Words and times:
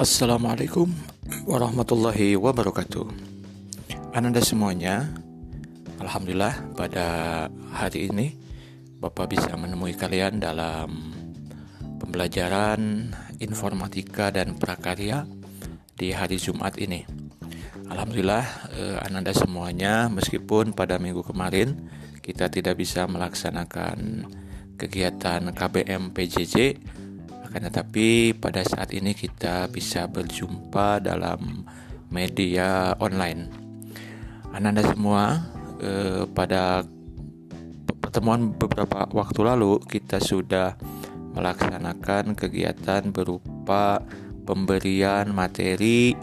Assalamualaikum 0.00 0.88
warahmatullahi 1.44 2.32
wabarakatuh. 2.32 3.04
Ananda 4.16 4.40
semuanya 4.40 5.12
Alhamdulillah 6.00 6.72
pada 6.72 7.06
hari 7.68 8.08
ini 8.08 8.32
Bapak 8.96 9.36
bisa 9.36 9.52
menemui 9.60 9.92
kalian 9.92 10.40
dalam 10.40 11.12
Pembelajaran 12.00 13.12
informatika 13.44 14.32
dan 14.32 14.56
prakarya 14.56 15.28
Di 15.92 16.16
hari 16.16 16.40
Jumat 16.40 16.80
ini. 16.80 17.04
Alhamdulillah 17.92 18.72
eh, 18.72 18.96
Ananda 19.04 19.36
semuanya 19.36 20.08
Meskipun 20.08 20.72
pada 20.72 20.96
minggu 20.96 21.20
kemarin 21.28 21.76
Kita 22.24 22.48
tidak 22.48 22.80
bisa 22.80 23.04
melaksanakan 23.04 24.24
Kegiatan 24.80 25.44
KBM 25.52 26.16
PJJ 26.16 26.56
akan 27.50 27.66
tetapi 27.66 28.38
pada 28.38 28.62
saat 28.62 28.94
ini 28.94 29.10
kita 29.10 29.66
bisa 29.74 30.06
berjumpa 30.06 31.02
dalam 31.02 31.66
media 32.06 32.94
online. 33.02 33.50
Ananda 34.54 34.86
semua 34.86 35.50
eh, 35.82 36.30
pada 36.30 36.86
pertemuan 37.98 38.54
beberapa 38.54 39.02
waktu 39.10 39.40
lalu 39.42 39.82
kita 39.82 40.22
sudah 40.22 40.78
melaksanakan 41.34 42.38
kegiatan 42.38 43.10
berupa 43.10 43.98
pemberian 44.46 45.34
materi 45.34 46.14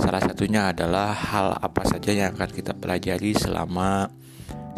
salah 0.00 0.24
satunya 0.24 0.72
adalah 0.72 1.12
hal 1.12 1.60
apa 1.60 1.84
saja 1.84 2.08
yang 2.16 2.32
akan 2.32 2.48
kita 2.48 2.72
pelajari 2.72 3.36
selama 3.36 4.08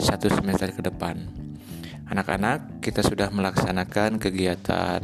satu 0.03 0.27
semester 0.34 0.75
ke 0.75 0.83
depan. 0.83 1.31
Anak-anak, 2.07 2.83
kita 2.83 3.03
sudah 3.03 3.31
melaksanakan 3.31 4.19
kegiatan 4.19 5.03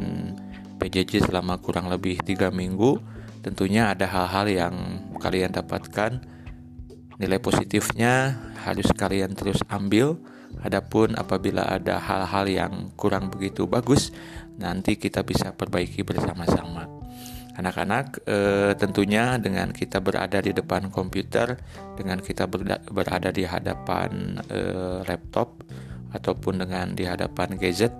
PJJ 0.83 1.31
selama 1.31 1.63
kurang 1.63 1.87
lebih 1.87 2.19
tiga 2.19 2.51
minggu. 2.51 2.99
Tentunya 3.39 3.95
ada 3.95 4.03
hal-hal 4.03 4.51
yang 4.51 4.75
kalian 5.15 5.55
dapatkan. 5.55 6.19
Nilai 7.23 7.39
positifnya 7.39 8.35
harus 8.67 8.91
kalian 8.91 9.31
terus 9.31 9.63
ambil. 9.71 10.19
Adapun 10.59 11.15
apabila 11.15 11.63
ada 11.63 12.03
hal-hal 12.03 12.45
yang 12.51 12.73
kurang 12.99 13.31
begitu 13.31 13.63
bagus 13.63 14.11
nanti 14.59 14.99
kita 14.99 15.23
bisa 15.23 15.55
perbaiki 15.55 16.03
bersama-sama. 16.03 16.85
Anak-anak 17.57 18.21
e, 18.25 18.37
tentunya 18.77 19.39
dengan 19.41 19.73
kita 19.73 19.97
berada 20.03 20.41
di 20.41 20.53
depan 20.53 20.93
komputer 20.93 21.57
dengan 21.97 22.21
kita 22.21 22.45
berada 22.91 23.29
di 23.33 23.45
hadapan 23.45 24.37
e, 24.45 24.59
laptop 25.05 25.63
ataupun 26.13 26.61
dengan 26.61 26.93
di 26.93 27.05
hadapan 27.09 27.57
gadget 27.57 27.93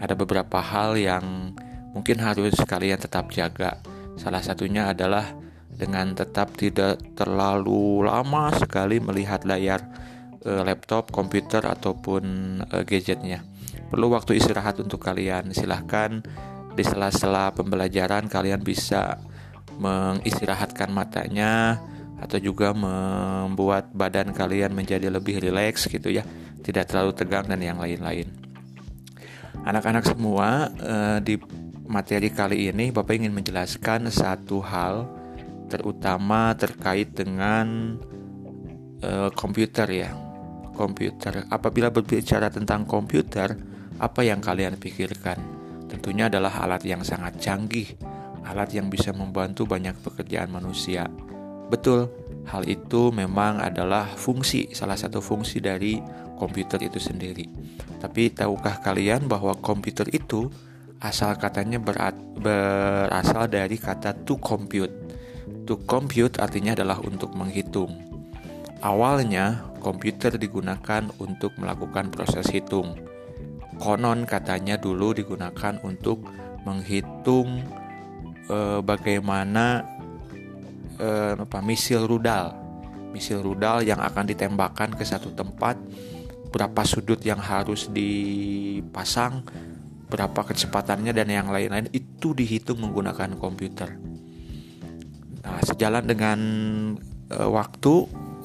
ada 0.00 0.16
beberapa 0.16 0.60
hal 0.60 0.96
yang 0.96 1.52
mungkin 1.98 2.22
harus 2.22 2.54
kalian 2.62 3.02
tetap 3.02 3.34
jaga. 3.34 3.82
Salah 4.14 4.38
satunya 4.38 4.94
adalah 4.94 5.34
dengan 5.66 6.14
tetap 6.14 6.54
tidak 6.54 7.02
terlalu 7.18 8.06
lama 8.06 8.54
sekali 8.54 9.02
melihat 9.02 9.42
layar 9.42 9.82
e, 10.46 10.62
laptop, 10.62 11.10
komputer 11.10 11.66
ataupun 11.66 12.22
e, 12.62 12.76
gadgetnya. 12.86 13.42
Perlu 13.90 14.14
waktu 14.14 14.38
istirahat 14.38 14.78
untuk 14.78 15.02
kalian. 15.02 15.50
Silahkan 15.50 16.22
di 16.78 16.82
sela-sela 16.86 17.50
pembelajaran 17.50 18.30
kalian 18.30 18.62
bisa 18.62 19.18
mengistirahatkan 19.78 20.94
matanya 20.94 21.82
atau 22.18 22.38
juga 22.38 22.74
membuat 22.74 23.90
badan 23.94 24.34
kalian 24.34 24.74
menjadi 24.74 25.10
lebih 25.10 25.38
rileks 25.38 25.86
gitu 25.86 26.10
ya, 26.10 26.26
tidak 26.62 26.90
terlalu 26.90 27.14
tegang 27.14 27.46
dan 27.46 27.62
yang 27.62 27.78
lain-lain. 27.78 28.30
Anak-anak 29.62 30.06
semua 30.06 30.70
e, 30.74 30.94
di 31.22 31.34
materi 31.88 32.28
kali 32.28 32.68
ini 32.68 32.92
Bapak 32.92 33.16
ingin 33.16 33.32
menjelaskan 33.32 34.12
satu 34.12 34.60
hal 34.60 35.08
terutama 35.72 36.52
terkait 36.54 37.16
dengan 37.16 37.96
uh, 39.02 39.32
komputer 39.32 39.88
ya. 39.88 40.10
Komputer. 40.76 41.42
Apabila 41.50 41.90
berbicara 41.90 42.52
tentang 42.54 42.86
komputer, 42.86 43.58
apa 43.98 44.20
yang 44.22 44.38
kalian 44.38 44.78
pikirkan? 44.78 45.40
Tentunya 45.90 46.30
adalah 46.30 46.62
alat 46.62 46.86
yang 46.86 47.02
sangat 47.02 47.40
canggih, 47.42 47.98
alat 48.46 48.70
yang 48.76 48.86
bisa 48.86 49.10
membantu 49.10 49.66
banyak 49.66 49.98
pekerjaan 49.98 50.54
manusia. 50.54 51.10
Betul, 51.68 52.06
hal 52.46 52.62
itu 52.64 53.10
memang 53.10 53.58
adalah 53.58 54.06
fungsi, 54.06 54.70
salah 54.70 54.94
satu 54.94 55.18
fungsi 55.18 55.58
dari 55.58 55.98
komputer 56.38 56.86
itu 56.86 57.02
sendiri. 57.02 57.44
Tapi 57.98 58.30
tahukah 58.30 58.78
kalian 58.78 59.26
bahwa 59.26 59.58
komputer 59.58 60.06
itu 60.14 60.46
asal 60.98 61.38
katanya 61.38 61.78
berat, 61.78 62.14
berasal 62.38 63.46
dari 63.46 63.78
kata 63.78 64.26
to 64.26 64.38
compute. 64.38 64.92
To 65.66 65.78
compute 65.86 66.42
artinya 66.42 66.74
adalah 66.74 66.98
untuk 67.02 67.32
menghitung. 67.38 67.94
Awalnya 68.82 69.74
komputer 69.78 70.38
digunakan 70.38 71.06
untuk 71.18 71.54
melakukan 71.58 72.10
proses 72.10 72.46
hitung. 72.50 72.98
Konon 73.78 74.26
katanya 74.26 74.74
dulu 74.74 75.14
digunakan 75.14 75.78
untuk 75.86 76.26
menghitung 76.66 77.62
e, 78.50 78.82
bagaimana 78.82 79.86
e, 80.98 81.38
apa 81.38 81.58
misil 81.62 82.10
rudal. 82.10 82.54
Misil 83.14 83.38
rudal 83.38 83.86
yang 83.86 84.02
akan 84.02 84.26
ditembakkan 84.26 84.94
ke 84.98 85.06
satu 85.06 85.30
tempat 85.30 85.78
berapa 86.48 86.82
sudut 86.82 87.20
yang 87.22 87.38
harus 87.38 87.86
dipasang 87.92 89.44
berapa 90.08 90.40
kecepatannya 90.40 91.12
dan 91.12 91.28
yang 91.28 91.48
lain-lain 91.52 91.92
itu 91.92 92.32
dihitung 92.32 92.80
menggunakan 92.80 93.36
komputer. 93.36 94.00
Nah, 95.44 95.60
sejalan 95.60 96.04
dengan 96.08 96.38
e, 97.28 97.38
waktu 97.44 97.94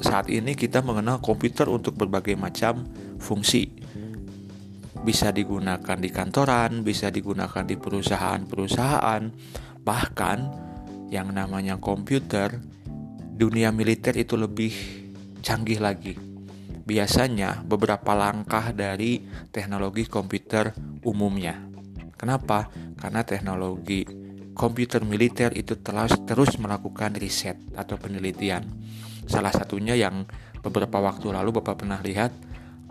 saat 0.04 0.28
ini 0.28 0.60
kita 0.60 0.84
mengenal 0.84 1.24
komputer 1.24 1.72
untuk 1.72 1.96
berbagai 1.96 2.36
macam 2.36 2.84
fungsi. 3.18 3.72
Bisa 5.04 5.36
digunakan 5.36 6.00
di 6.00 6.08
kantoran, 6.12 6.84
bisa 6.84 7.12
digunakan 7.12 7.64
di 7.68 7.76
perusahaan-perusahaan, 7.76 9.24
bahkan 9.84 10.48
yang 11.12 11.32
namanya 11.36 11.76
komputer 11.80 12.60
dunia 13.36 13.76
militer 13.76 14.16
itu 14.16 14.40
lebih 14.40 14.72
canggih 15.44 15.84
lagi 15.84 16.33
biasanya 16.84 17.64
beberapa 17.64 18.12
langkah 18.16 18.76
dari 18.76 19.24
teknologi 19.50 20.08
komputer 20.08 20.76
umumnya. 21.04 21.60
Kenapa? 22.20 22.72
Karena 23.00 23.24
teknologi 23.24 24.04
komputer 24.54 25.02
militer 25.04 25.52
itu 25.58 25.80
telah 25.82 26.08
terus 26.28 26.56
melakukan 26.62 27.18
riset 27.18 27.58
atau 27.74 27.98
penelitian. 27.98 28.64
Salah 29.26 29.52
satunya 29.52 29.96
yang 29.98 30.28
beberapa 30.64 31.00
waktu 31.04 31.32
lalu 31.34 31.60
Bapak 31.60 31.84
pernah 31.84 32.00
lihat 32.00 32.32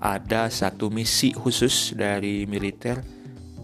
ada 0.03 0.51
satu 0.51 0.91
misi 0.91 1.31
khusus 1.31 1.95
dari 1.95 2.45
militer 2.45 3.01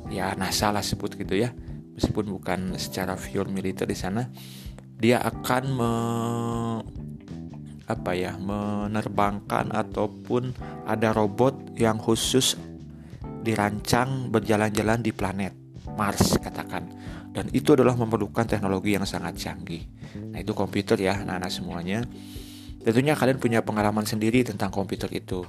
ya 0.09 0.33
NASA 0.39 0.71
lah 0.71 0.81
sebut 0.87 1.19
gitu 1.19 1.35
ya 1.37 1.53
meskipun 1.99 2.31
bukan 2.31 2.79
secara 2.79 3.19
pure 3.19 3.51
militer 3.51 3.85
di 3.85 3.99
sana 3.99 4.31
dia 4.97 5.19
akan 5.21 5.65
me 5.75 5.93
apa 7.89 8.13
ya 8.13 8.37
menerbangkan 8.37 9.73
ataupun 9.73 10.53
ada 10.85 11.17
robot 11.17 11.73
yang 11.81 11.97
khusus 11.97 12.55
dirancang 13.41 14.29
berjalan-jalan 14.29 15.01
di 15.01 15.11
planet 15.11 15.57
Mars 15.97 16.37
katakan. 16.37 16.85
Dan 17.33 17.49
itu 17.57 17.73
adalah 17.73 17.97
memerlukan 17.97 18.45
teknologi 18.45 18.93
yang 18.93 19.09
sangat 19.09 19.41
canggih. 19.41 19.85
Nah 20.33 20.39
itu 20.41 20.53
komputer 20.53 21.01
ya 21.01 21.25
anak-anak 21.25 21.51
semuanya. 21.53 21.99
Tentunya 22.85 23.17
kalian 23.17 23.41
punya 23.41 23.61
pengalaman 23.65 24.05
sendiri 24.05 24.45
tentang 24.45 24.69
komputer 24.69 25.09
itu. 25.13 25.45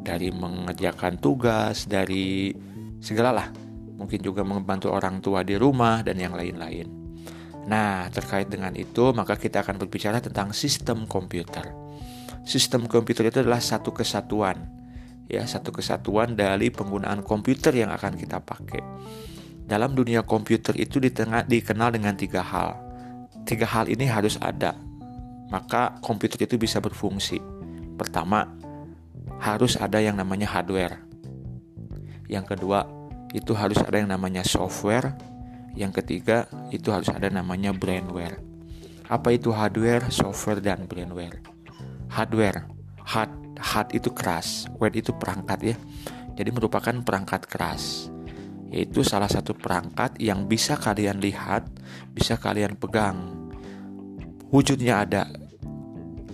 Dari 0.00 0.32
mengerjakan 0.34 1.22
tugas 1.22 1.86
dari 1.86 2.50
segala 2.98 3.30
lah. 3.30 3.48
Mungkin 4.00 4.20
juga 4.24 4.40
membantu 4.42 4.90
orang 4.90 5.20
tua 5.20 5.44
di 5.44 5.60
rumah 5.60 6.00
dan 6.00 6.16
yang 6.16 6.32
lain-lain 6.32 6.99
Nah, 7.68 8.08
terkait 8.08 8.48
dengan 8.48 8.72
itu, 8.72 9.12
maka 9.12 9.36
kita 9.36 9.60
akan 9.60 9.76
berbicara 9.76 10.22
tentang 10.24 10.56
sistem 10.56 11.04
komputer. 11.04 11.76
Sistem 12.46 12.88
komputer 12.88 13.28
itu 13.28 13.44
adalah 13.44 13.60
satu 13.60 13.92
kesatuan, 13.92 14.64
ya, 15.28 15.44
satu 15.44 15.70
kesatuan 15.70 16.34
dari 16.34 16.72
penggunaan 16.72 17.20
komputer 17.20 17.76
yang 17.76 17.92
akan 17.92 18.16
kita 18.16 18.40
pakai. 18.40 18.80
Dalam 19.68 19.94
dunia 19.94 20.24
komputer 20.26 20.74
itu 20.80 20.98
dikenal 20.98 21.90
dengan 21.94 22.16
tiga 22.16 22.42
hal. 22.42 22.74
Tiga 23.44 23.68
hal 23.68 23.86
ini 23.86 24.08
harus 24.08 24.40
ada, 24.40 24.74
maka 25.52 26.00
komputer 26.02 26.48
itu 26.48 26.56
bisa 26.58 26.80
berfungsi. 26.82 27.38
Pertama, 27.94 28.48
harus 29.38 29.76
ada 29.78 30.00
yang 30.00 30.16
namanya 30.18 30.48
hardware. 30.50 31.00
Yang 32.26 32.56
kedua, 32.56 32.88
itu 33.30 33.54
harus 33.54 33.78
ada 33.78 33.94
yang 33.94 34.10
namanya 34.10 34.42
software 34.42 35.14
yang 35.74 35.94
ketiga, 35.94 36.50
itu 36.74 36.90
harus 36.90 37.10
ada 37.10 37.30
namanya 37.30 37.70
brandware. 37.70 38.42
Apa 39.10 39.34
itu 39.34 39.50
hardware, 39.50 40.10
software, 40.10 40.62
dan 40.62 40.86
brandware? 40.86 41.42
Hardware, 42.10 42.66
hard, 43.02 43.32
hard 43.58 43.88
itu 43.94 44.10
keras, 44.14 44.70
ware 44.78 44.94
itu 44.94 45.10
perangkat 45.14 45.74
ya. 45.74 45.76
Jadi 46.38 46.50
merupakan 46.54 46.94
perangkat 47.02 47.46
keras. 47.46 48.08
Yaitu 48.70 49.02
salah 49.02 49.26
satu 49.26 49.50
perangkat 49.54 50.14
yang 50.22 50.46
bisa 50.46 50.78
kalian 50.78 51.18
lihat, 51.18 51.66
bisa 52.14 52.38
kalian 52.38 52.78
pegang. 52.78 53.36
wujudnya 54.50 55.06
ada 55.06 55.30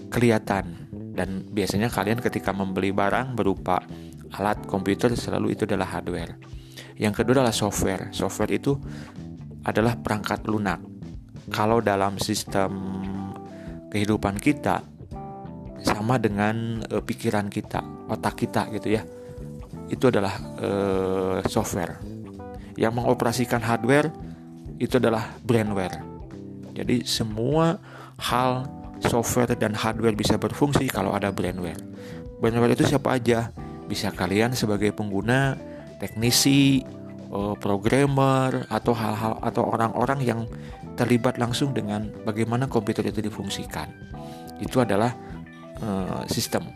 kelihatan 0.09 0.89
dan 1.13 1.45
biasanya 1.53 1.93
kalian 1.93 2.17
ketika 2.25 2.49
membeli 2.49 2.89
barang 2.89 3.37
berupa 3.37 3.85
alat 4.33 4.65
komputer 4.65 5.13
selalu 5.13 5.53
itu 5.53 5.69
adalah 5.69 6.01
hardware. 6.01 6.37
Yang 6.97 7.23
kedua 7.23 7.45
adalah 7.45 7.53
software. 7.53 8.09
Software 8.13 8.57
itu 8.57 8.77
adalah 9.67 9.99
perangkat 9.99 10.47
lunak. 10.47 10.79
Kalau 11.51 11.83
dalam 11.83 12.23
sistem 12.23 13.03
kehidupan 13.91 14.39
kita 14.39 14.83
sama 15.83 16.19
dengan 16.19 16.83
e, 16.87 17.03
pikiran 17.03 17.51
kita, 17.51 17.83
otak 18.11 18.47
kita 18.47 18.71
gitu 18.75 18.95
ya. 18.95 19.03
Itu 19.91 20.11
adalah 20.11 20.35
e, 20.59 20.71
software. 21.51 21.99
Yang 22.79 22.93
mengoperasikan 22.95 23.63
hardware 23.63 24.11
itu 24.79 24.99
adalah 25.03 25.35
brandware. 25.43 26.03
Jadi 26.75 27.07
semua 27.07 27.79
hal 28.21 28.69
software 29.03 29.55
dan 29.57 29.73
hardware 29.73 30.15
bisa 30.15 30.37
berfungsi 30.37 30.91
kalau 30.91 31.15
ada 31.15 31.33
brandware. 31.33 31.79
Brandware 32.43 32.77
itu 32.77 32.85
siapa 32.85 33.17
aja? 33.17 33.51
Bisa 33.87 34.11
kalian 34.13 34.53
sebagai 34.53 34.93
pengguna, 34.93 35.57
teknisi, 36.03 36.85
eh, 37.37 37.55
programmer 37.61 38.65
atau 38.73 38.97
hal-hal 38.97 39.37
atau 39.45 39.63
orang-orang 39.69 40.21
yang 40.25 40.41
terlibat 40.97 41.37
langsung 41.37 41.77
dengan 41.77 42.09
bagaimana 42.25 42.67
komputer 42.73 43.05
itu 43.13 43.21
difungsikan. 43.21 43.93
Itu 44.57 44.81
adalah 44.81 45.13
uh, 45.85 46.25
sistem, 46.25 46.73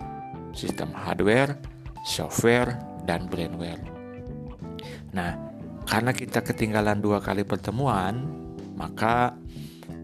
sistem 0.52 0.92
hardware, 0.92 1.56
software, 2.04 2.76
dan 3.08 3.24
brandware. 3.32 3.80
Nah, 5.16 5.40
karena 5.88 6.12
kita 6.12 6.44
ketinggalan 6.44 7.00
dua 7.00 7.24
kali 7.24 7.48
pertemuan, 7.48 8.28
maka 8.76 9.40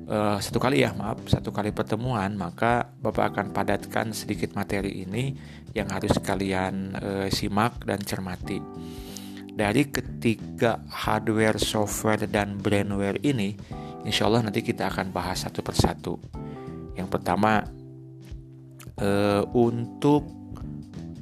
uh, 0.08 0.38
satu 0.38 0.58
kali 0.58 0.82
ya 0.82 0.94
maaf 0.94 1.26
satu 1.26 1.50
kali 1.50 1.74
pertemuan 1.74 2.34
maka 2.38 2.90
bapak 3.02 3.34
akan 3.34 3.46
padatkan 3.52 4.14
sedikit 4.14 4.54
materi 4.54 5.04
ini 5.04 5.34
yang 5.74 5.90
harus 5.90 6.14
kalian 6.22 6.94
uh, 6.96 7.26
simak 7.28 7.82
dan 7.84 8.00
cermati 8.00 8.62
dari 9.56 9.88
ketiga 9.88 10.84
hardware 10.92 11.56
software 11.56 12.28
dan 12.28 12.60
brandware 12.60 13.16
ini 13.24 13.56
insya 14.04 14.28
Allah 14.28 14.44
nanti 14.44 14.60
kita 14.60 14.92
akan 14.92 15.10
bahas 15.10 15.48
satu 15.48 15.64
persatu 15.64 16.20
yang 16.92 17.08
pertama 17.08 17.64
uh, 19.00 19.42
untuk 19.56 20.28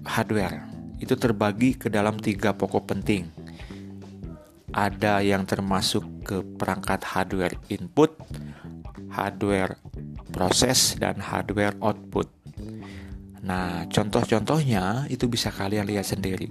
hardware 0.02 0.66
itu 0.98 1.14
terbagi 1.14 1.78
ke 1.78 1.86
dalam 1.86 2.18
tiga 2.18 2.50
pokok 2.50 2.84
penting 2.90 3.44
ada 4.74 5.22
yang 5.22 5.46
termasuk 5.46 6.02
ke 6.26 6.42
perangkat 6.58 7.06
hardware 7.06 7.54
input, 7.70 8.10
hardware 9.14 9.78
proses 10.34 10.98
dan 10.98 11.22
hardware 11.22 11.78
output. 11.78 12.26
Nah, 13.46 13.86
contoh-contohnya 13.86 15.06
itu 15.06 15.30
bisa 15.30 15.54
kalian 15.54 15.86
lihat 15.86 16.10
sendiri. 16.10 16.50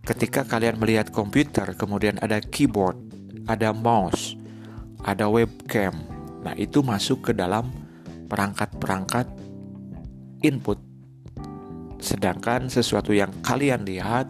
Ketika 0.00 0.48
kalian 0.48 0.80
melihat 0.80 1.12
komputer, 1.12 1.76
kemudian 1.76 2.16
ada 2.24 2.40
keyboard, 2.40 2.96
ada 3.44 3.70
mouse, 3.76 4.32
ada 5.04 5.28
webcam. 5.28 5.92
Nah, 6.40 6.56
itu 6.56 6.80
masuk 6.80 7.30
ke 7.30 7.32
dalam 7.36 7.68
perangkat-perangkat 8.32 9.28
input. 10.40 10.80
Sedangkan 12.00 12.72
sesuatu 12.72 13.12
yang 13.12 13.28
kalian 13.44 13.84
lihat 13.84 14.24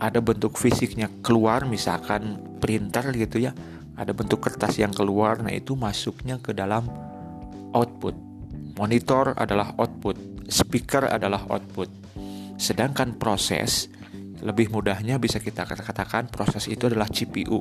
ada 0.00 0.20
bentuk 0.24 0.56
fisiknya 0.56 1.12
keluar, 1.20 1.68
misalkan 1.68 2.40
printer 2.56 3.12
gitu 3.12 3.44
ya, 3.44 3.52
ada 3.96 4.16
bentuk 4.16 4.44
kertas 4.44 4.80
yang 4.80 4.92
keluar, 4.92 5.40
nah 5.40 5.52
itu 5.52 5.76
masuknya 5.76 6.40
ke 6.40 6.56
dalam 6.56 6.88
output. 7.72 8.16
Monitor 8.76 9.32
adalah 9.36 9.72
output, 9.76 10.16
speaker 10.48 11.08
adalah 11.08 11.44
output. 11.48 11.88
Sedangkan 12.56 13.16
proses 13.16 13.88
lebih 14.46 14.70
mudahnya 14.70 15.18
bisa 15.18 15.42
kita 15.42 15.66
katakan 15.66 16.30
proses 16.30 16.70
itu 16.70 16.86
adalah 16.86 17.10
CPU 17.10 17.58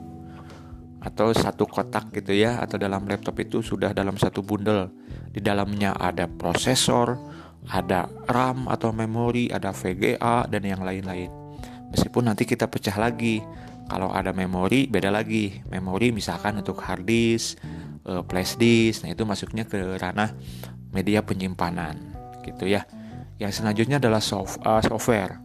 atau 1.01 1.29
satu 1.33 1.69
kotak 1.69 2.09
gitu 2.13 2.33
ya 2.33 2.61
atau 2.61 2.81
dalam 2.81 3.05
laptop 3.05 3.37
itu 3.41 3.61
sudah 3.61 3.93
dalam 3.93 4.17
satu 4.17 4.41
bundle. 4.41 4.89
Di 5.29 5.41
dalamnya 5.41 5.93
ada 5.93 6.25
prosesor, 6.25 7.17
ada 7.69 8.09
RAM 8.25 8.65
atau 8.65 8.89
memori, 8.89 9.49
ada 9.53 9.69
VGA 9.69 10.49
dan 10.49 10.61
yang 10.65 10.81
lain-lain. 10.81 11.29
Meskipun 11.93 12.25
nanti 12.25 12.49
kita 12.49 12.65
pecah 12.65 12.97
lagi 12.97 13.41
kalau 13.85 14.09
ada 14.09 14.33
memori 14.33 14.89
beda 14.89 15.13
lagi. 15.13 15.61
Memori 15.69 16.09
misalkan 16.09 16.57
untuk 16.57 16.81
hard 16.81 17.05
disk, 17.05 17.61
uh, 18.09 18.25
flash 18.25 18.57
disk, 18.57 19.05
nah 19.05 19.13
itu 19.13 19.21
masuknya 19.29 19.69
ke 19.69 19.77
ranah 20.01 20.33
media 20.89 21.21
penyimpanan 21.21 22.01
gitu 22.41 22.65
ya. 22.65 22.81
Yang 23.37 23.61
selanjutnya 23.61 24.01
adalah 24.01 24.23
soft, 24.23 24.57
uh, 24.65 24.81
software. 24.81 25.37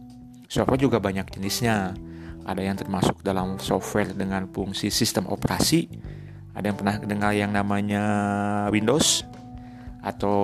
Software 0.51 0.83
juga 0.83 0.99
banyak 0.99 1.31
jenisnya. 1.31 1.95
Ada 2.43 2.59
yang 2.59 2.75
termasuk 2.75 3.23
dalam 3.23 3.55
software 3.55 4.11
dengan 4.11 4.51
fungsi 4.51 4.91
sistem 4.91 5.31
operasi. 5.31 5.87
Ada 6.51 6.73
yang 6.73 6.77
pernah 6.77 6.95
dengar 6.99 7.31
yang 7.31 7.55
namanya 7.55 8.03
Windows 8.67 9.23
atau 10.03 10.39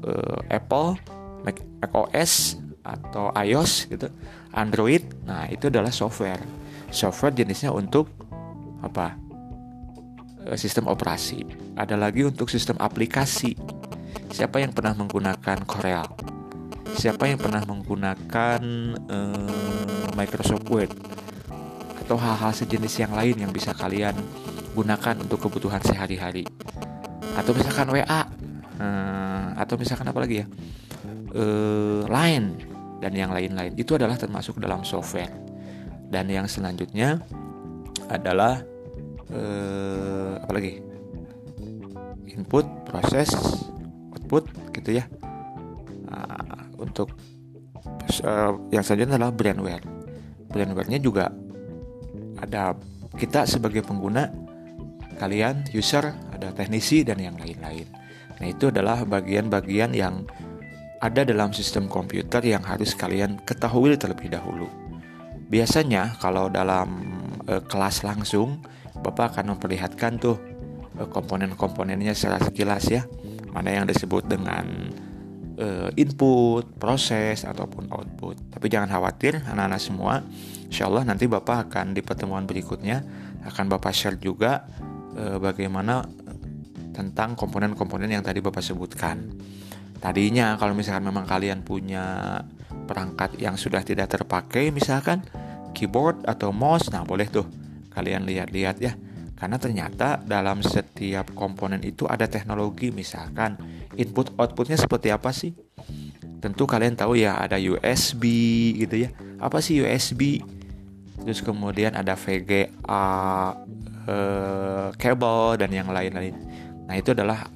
uh, 0.00 0.40
Apple, 0.48 0.96
Mac, 1.44 1.60
OS 1.92 2.56
atau 2.80 3.28
iOS 3.36 3.92
gitu, 3.92 4.08
Android. 4.56 5.04
Nah, 5.28 5.44
itu 5.52 5.68
adalah 5.68 5.92
software 5.92 6.40
software 6.90 7.34
jenisnya 7.34 7.70
untuk 7.70 8.10
apa 8.82 9.14
eh, 10.50 10.58
sistem 10.58 10.90
operasi 10.90 11.46
ada 11.78 11.94
lagi 11.94 12.26
untuk 12.26 12.50
sistem 12.50 12.76
aplikasi 12.82 13.54
siapa 14.30 14.58
yang 14.58 14.74
pernah 14.74 14.94
menggunakan 14.98 15.62
Corel 15.64 16.06
siapa 16.96 17.30
yang 17.30 17.38
pernah 17.38 17.62
menggunakan 17.66 18.60
uh, 19.06 20.12
Microsoft 20.16 20.66
Word? 20.70 20.90
Atau 22.06 22.18
hal-hal 22.18 22.50
sejenis 22.50 22.94
yang 23.06 23.12
lain 23.14 23.36
yang 23.38 23.52
bisa 23.54 23.70
kalian 23.70 24.16
gunakan 24.74 25.14
untuk 25.22 25.46
kebutuhan 25.46 25.78
sehari-hari? 25.84 26.42
Atau 27.38 27.54
misalkan 27.54 27.86
WA 27.94 28.02
uh, 28.02 28.22
eh, 28.82 29.46
atau 29.60 29.74
misalkan 29.78 30.10
apa 30.10 30.18
lagi 30.18 30.42
ya? 30.42 30.46
Uh, 31.30 32.02
Line 32.10 32.58
dan 32.98 33.12
yang 33.14 33.30
lain-lain. 33.30 33.78
Itu 33.78 33.94
adalah 33.94 34.18
termasuk 34.18 34.58
dalam 34.58 34.82
software. 34.82 35.30
Dan 36.10 36.26
yang 36.26 36.50
selanjutnya 36.50 37.22
adalah 38.10 38.58
eh, 39.30 40.34
apa 40.42 40.52
lagi? 40.52 40.82
Input 42.34 42.66
proses 42.90 43.30
output 44.10 44.50
gitu 44.74 44.98
ya 44.98 45.06
untuk 46.80 47.12
uh, 48.24 48.52
yang 48.72 48.82
selanjutnya 48.82 49.20
adalah 49.20 49.34
brandware. 49.36 49.84
Brandware-nya 50.50 50.98
juga 50.98 51.30
ada 52.40 52.74
kita 53.14 53.44
sebagai 53.44 53.84
pengguna 53.84 54.32
kalian 55.20 55.68
user 55.76 56.16
ada 56.32 56.56
teknisi 56.56 57.04
dan 57.04 57.20
yang 57.20 57.36
lain-lain. 57.36 57.84
Nah 58.40 58.46
itu 58.48 58.72
adalah 58.72 59.04
bagian-bagian 59.04 59.92
yang 59.92 60.24
ada 61.00 61.24
dalam 61.24 61.52
sistem 61.52 61.88
komputer 61.88 62.40
yang 62.44 62.64
harus 62.64 62.96
kalian 62.96 63.36
ketahui 63.44 63.96
terlebih 64.00 64.32
dahulu. 64.32 64.68
Biasanya 65.52 66.16
kalau 66.20 66.48
dalam 66.48 67.04
e, 67.44 67.60
kelas 67.68 68.04
langsung 68.04 68.64
Bapak 69.00 69.36
akan 69.36 69.56
memperlihatkan 69.56 70.20
tuh 70.20 70.36
e, 70.96 71.04
komponen-komponennya 71.08 72.16
secara 72.16 72.40
sekilas 72.40 72.88
ya. 72.88 73.04
Mana 73.52 73.76
yang 73.76 73.88
disebut 73.88 74.28
dengan 74.28 74.92
e, 75.60 75.68
input, 76.00 76.64
proses 76.80 77.44
ataupun 77.44 77.92
output. 77.92 78.40
Tapi 78.48 78.66
jangan 78.72 78.88
khawatir 78.88 79.44
anak-anak 79.44 79.80
semua. 79.80 80.24
Insya 80.66 80.88
Allah 80.88 81.04
nanti 81.04 81.28
Bapak 81.28 81.68
akan 81.68 81.92
di 81.92 82.00
pertemuan 82.00 82.48
berikutnya 82.48 83.04
akan 83.44 83.68
Bapak 83.68 83.92
share 83.92 84.16
juga 84.16 84.64
e, 85.12 85.36
bagaimana 85.36 86.00
tentang 86.96 87.36
komponen-komponen 87.36 88.08
yang 88.08 88.24
tadi 88.24 88.40
Bapak 88.40 88.64
sebutkan. 88.64 89.28
Tadinya 90.00 90.56
kalau 90.56 90.72
misalkan 90.72 91.04
memang 91.04 91.28
kalian 91.28 91.60
punya 91.60 92.40
perangkat 92.88 93.36
yang 93.36 93.60
sudah 93.60 93.84
tidak 93.84 94.08
terpakai 94.10 94.72
misalkan 94.72 95.20
keyboard 95.76 96.24
atau 96.26 96.50
mouse 96.50 96.90
nah 96.90 97.06
boleh 97.06 97.28
tuh 97.30 97.46
kalian 97.94 98.26
lihat-lihat 98.26 98.82
ya 98.82 98.98
karena 99.40 99.56
ternyata 99.56 100.20
dalam 100.20 100.60
setiap 100.60 101.32
komponen 101.32 101.80
itu 101.80 102.04
ada 102.04 102.28
teknologi 102.28 102.92
misalkan 102.92 103.56
input 103.96 104.36
outputnya 104.36 104.76
seperti 104.76 105.08
apa 105.08 105.32
sih? 105.32 105.56
Tentu 106.44 106.68
kalian 106.68 106.92
tahu 106.92 107.16
ya 107.16 107.40
ada 107.40 107.56
USB 107.56 108.28
gitu 108.76 109.08
ya. 109.08 109.10
Apa 109.40 109.64
sih 109.64 109.80
USB 109.80 110.44
terus 111.24 111.40
kemudian 111.40 111.96
ada 111.96 112.20
VGA 112.20 112.68
eh, 114.04 114.88
kabel 115.00 115.56
dan 115.56 115.70
yang 115.72 115.88
lain-lain. 115.88 116.36
Nah 116.84 117.00
itu 117.00 117.16
adalah 117.16 117.48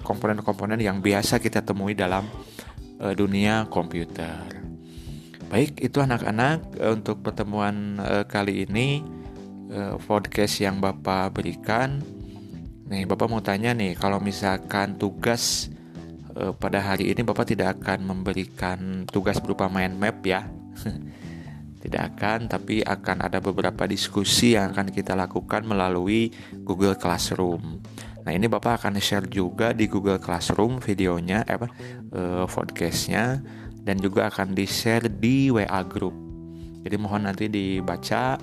komponen-komponen 0.00 0.80
yang 0.80 1.04
biasa 1.04 1.44
kita 1.44 1.60
temui 1.60 1.92
dalam 1.92 2.24
eh, 3.04 3.12
dunia 3.12 3.68
komputer. 3.68 4.64
Baik, 5.52 5.76
itu 5.84 6.00
anak-anak 6.00 6.80
eh, 6.80 6.88
untuk 6.96 7.20
pertemuan 7.20 8.00
uh, 8.00 8.24
kali 8.24 8.64
ini 8.64 9.04
uh, 9.72 9.96
podcast 9.96 10.60
yang 10.60 10.78
Bapak 10.78 11.40
berikan. 11.40 12.04
Nih, 12.92 13.08
Bapak 13.08 13.26
mau 13.32 13.40
tanya 13.40 13.72
nih, 13.72 13.96
kalau 13.96 14.20
misalkan 14.20 15.00
tugas 15.00 15.72
eh, 16.36 16.52
pada 16.52 16.76
hari 16.76 17.08
ini 17.08 17.24
Bapak 17.24 17.48
tidak 17.48 17.80
akan 17.80 18.04
memberikan 18.04 19.08
tugas 19.08 19.40
berupa 19.40 19.64
mind 19.72 19.96
map 19.96 20.20
ya. 20.20 20.44
tidak 21.82 22.12
akan, 22.12 22.52
tapi 22.52 22.84
akan 22.84 23.24
ada 23.24 23.40
beberapa 23.40 23.88
diskusi 23.88 24.60
yang 24.60 24.76
akan 24.76 24.92
kita 24.92 25.16
lakukan 25.16 25.64
melalui 25.64 26.36
Google 26.68 26.92
Classroom. 27.00 27.80
Nah 28.22 28.32
ini 28.36 28.46
Bapak 28.46 28.84
akan 28.84 29.00
share 29.02 29.26
juga 29.26 29.72
di 29.72 29.88
Google 29.88 30.20
Classroom 30.20 30.78
videonya, 30.78 31.48
eh, 31.48 31.56
apa, 31.56 31.72
eh, 32.12 32.44
podcastnya, 32.44 33.40
dan 33.82 33.96
juga 33.98 34.28
akan 34.28 34.52
di 34.52 34.68
share 34.68 35.08
di 35.08 35.48
WA 35.48 35.80
Group. 35.88 36.14
Jadi 36.84 36.96
mohon 37.00 37.24
nanti 37.26 37.48
dibaca, 37.50 38.38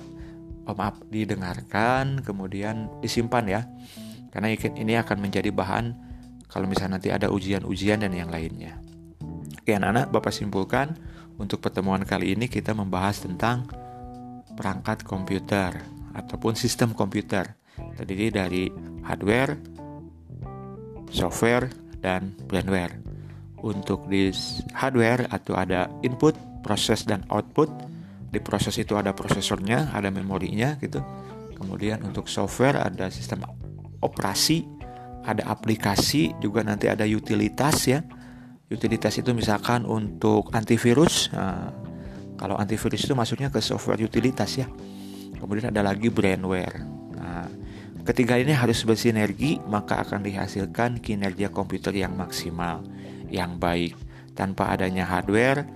oh 0.66 0.74
maaf, 0.76 1.00
didengarkan, 1.08 2.24
kemudian 2.24 2.88
disimpan 3.00 3.44
ya, 3.48 3.60
karena 4.34 4.52
ini 4.54 4.94
akan 4.98 5.18
menjadi 5.20 5.50
bahan 5.52 5.94
kalau 6.50 6.66
misalnya 6.66 6.98
nanti 6.98 7.14
ada 7.14 7.30
ujian-ujian 7.30 8.02
dan 8.02 8.10
yang 8.10 8.28
lainnya. 8.28 8.78
Oke 9.60 9.76
anak-anak, 9.76 10.10
Bapak 10.10 10.34
simpulkan 10.34 10.98
untuk 11.38 11.62
pertemuan 11.62 12.02
kali 12.02 12.34
ini 12.34 12.50
kita 12.50 12.74
membahas 12.74 13.22
tentang 13.22 13.70
perangkat 14.58 15.06
komputer 15.06 15.78
ataupun 16.12 16.58
sistem 16.58 16.92
komputer 16.92 17.54
terdiri 17.96 18.28
dari 18.28 18.64
hardware, 19.06 19.56
software, 21.08 21.70
dan 22.02 22.34
brandware. 22.44 22.98
Untuk 23.60 24.08
di 24.08 24.32
hardware 24.72 25.28
atau 25.28 25.56
ada 25.56 25.88
input, 26.00 26.32
proses 26.64 27.04
dan 27.04 27.24
output. 27.28 27.68
Di 28.30 28.38
proses 28.38 28.78
itu 28.78 28.94
ada 28.94 29.10
prosesornya, 29.10 29.90
ada 29.90 30.08
memorinya 30.14 30.78
gitu. 30.78 31.02
Kemudian 31.58 32.00
untuk 32.06 32.30
software 32.30 32.78
ada 32.78 33.10
sistem 33.10 33.42
operasi, 34.00 34.64
ada 35.26 35.44
aplikasi, 35.50 36.32
juga 36.38 36.64
nanti 36.64 36.88
ada 36.88 37.04
utilitas 37.04 37.90
ya. 37.90 38.00
Utilitas 38.70 39.18
itu 39.18 39.34
misalkan 39.34 39.82
untuk 39.82 40.54
antivirus 40.54 41.34
nah, 41.34 41.74
kalau 42.38 42.54
antivirus 42.54 43.02
itu 43.02 43.18
maksudnya 43.18 43.50
ke 43.50 43.58
software 43.58 43.98
utilitas 43.98 44.62
ya. 44.62 44.70
Kemudian 45.36 45.74
ada 45.74 45.82
lagi 45.82 46.06
brandware 46.06 46.86
nah, 47.18 47.50
ketiga 48.06 48.38
ini 48.38 48.54
harus 48.54 48.86
bersinergi 48.86 49.58
maka 49.66 50.06
akan 50.06 50.22
dihasilkan 50.22 51.02
kinerja 51.02 51.50
komputer 51.50 51.98
yang 51.98 52.14
maksimal 52.14 52.86
yang 53.26 53.58
baik. 53.58 53.98
Tanpa 54.38 54.70
adanya 54.70 55.04
hardware 55.04 55.66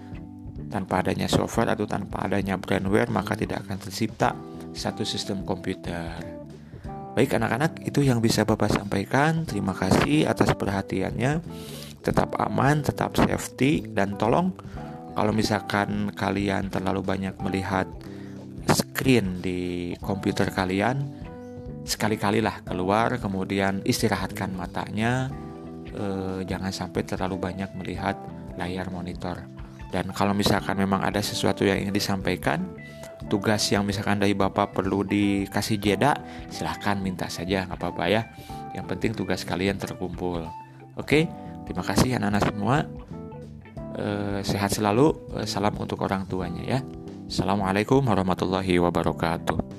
tanpa 0.74 1.06
adanya 1.06 1.30
software 1.30 1.70
atau 1.78 1.86
tanpa 1.86 2.26
adanya 2.26 2.58
brandware 2.58 3.06
maka 3.14 3.38
tidak 3.38 3.62
akan 3.62 3.78
tercipta 3.78 4.34
satu 4.74 5.06
sistem 5.06 5.46
komputer. 5.46 6.18
Baik 7.14 7.38
anak-anak, 7.38 7.86
itu 7.86 8.02
yang 8.02 8.18
bisa 8.18 8.42
Bapak 8.42 8.74
sampaikan. 8.74 9.46
Terima 9.46 9.70
kasih 9.70 10.26
atas 10.26 10.50
perhatiannya. 10.58 11.38
Tetap 12.02 12.34
aman, 12.42 12.82
tetap 12.82 13.14
safety 13.14 13.86
dan 13.86 14.18
tolong 14.18 14.50
kalau 15.14 15.30
misalkan 15.30 16.10
kalian 16.10 16.74
terlalu 16.74 17.06
banyak 17.06 17.38
melihat 17.38 17.86
screen 18.66 19.38
di 19.38 19.94
komputer 20.02 20.50
kalian 20.50 21.06
sekali-kali 21.86 22.42
lah 22.42 22.66
keluar 22.66 23.22
kemudian 23.22 23.78
istirahatkan 23.86 24.50
matanya. 24.50 25.30
Eh, 25.94 26.42
jangan 26.50 26.74
sampai 26.74 27.06
terlalu 27.06 27.38
banyak 27.38 27.70
melihat 27.78 28.18
layar 28.58 28.90
monitor 28.90 29.53
dan 29.94 30.10
kalau 30.10 30.34
misalkan 30.34 30.74
memang 30.74 31.06
ada 31.06 31.22
sesuatu 31.22 31.62
yang 31.62 31.78
ingin 31.78 31.94
disampaikan 31.94 32.66
tugas 33.30 33.62
yang 33.70 33.86
misalkan 33.86 34.18
dari 34.18 34.34
bapak 34.34 34.74
perlu 34.74 35.06
dikasih 35.06 35.78
jeda 35.78 36.18
silahkan 36.50 36.98
minta 36.98 37.30
saja 37.30 37.62
nggak 37.70 37.78
apa-apa 37.78 38.04
ya 38.10 38.26
yang 38.74 38.90
penting 38.90 39.14
tugas 39.14 39.46
kalian 39.46 39.78
terkumpul 39.78 40.42
oke? 40.98 41.20
Terima 41.64 41.80
kasih 41.80 42.20
anak-anak 42.20 42.42
semua. 42.44 42.76
Eh, 43.94 44.40
sehat 44.44 44.74
selalu. 44.74 45.14
Eh, 45.40 45.46
salam 45.48 45.72
untuk 45.78 46.02
orang 46.04 46.28
tuanya 46.28 46.62
ya. 46.66 46.78
Assalamualaikum 47.24 48.04
warahmatullahi 48.04 48.76
wabarakatuh. 48.82 49.73